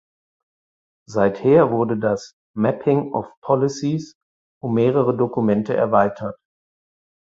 [1.09, 4.15] Seither wurde das "Mapping of Policies"
[4.59, 6.39] um mehrere Dokumente erweitert.